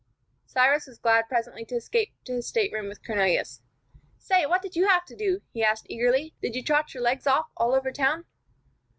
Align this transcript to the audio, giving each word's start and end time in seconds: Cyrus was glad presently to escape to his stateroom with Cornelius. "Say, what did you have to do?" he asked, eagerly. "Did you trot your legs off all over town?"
Cyrus 0.47 0.87
was 0.87 0.97
glad 0.97 1.27
presently 1.29 1.63
to 1.65 1.75
escape 1.75 2.11
to 2.23 2.33
his 2.33 2.47
stateroom 2.47 2.87
with 2.87 3.05
Cornelius. 3.05 3.61
"Say, 4.17 4.47
what 4.47 4.63
did 4.63 4.75
you 4.75 4.87
have 4.87 5.05
to 5.05 5.15
do?" 5.15 5.43
he 5.53 5.63
asked, 5.63 5.85
eagerly. 5.89 6.33
"Did 6.41 6.55
you 6.55 6.63
trot 6.63 6.95
your 6.95 7.03
legs 7.03 7.27
off 7.27 7.51
all 7.55 7.75
over 7.75 7.91
town?" 7.91 8.25